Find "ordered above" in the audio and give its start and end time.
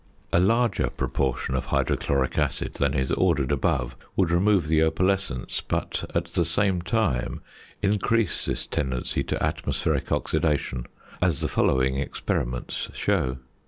3.11-3.95